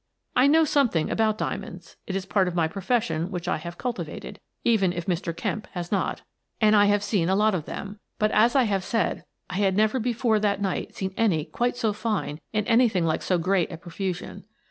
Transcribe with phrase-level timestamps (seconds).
[0.35, 4.39] I know something about diamonds,— it is part of my profession which I have cultivated,
[4.63, 5.31] even if Mr.
[5.37, 6.23] Kemp has not,—
[6.59, 8.63] and I have seen a lot of Exit the Jewels 31 them; but, as I
[8.63, 13.05] have said, I had never before that night seen any quite so fine in anything
[13.05, 14.45] like so great a profusion.